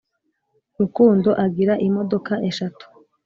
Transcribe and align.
Rukundo 0.79 1.29
agira 1.45 1.73
imodoka 1.87 2.33
eshatu 2.49 2.85